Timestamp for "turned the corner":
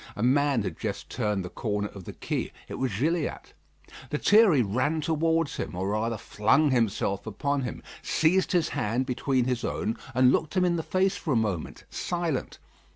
1.11-1.89